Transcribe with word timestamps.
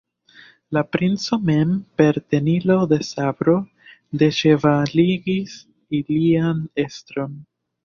La 0.77 0.81
princo 0.93 1.37
mem 1.49 1.75
per 2.01 2.17
tenilo 2.35 2.79
de 2.95 2.99
sabro 3.09 3.55
deĉevaligis 4.23 5.55
ilian 6.01 6.67
estron. 6.89 7.41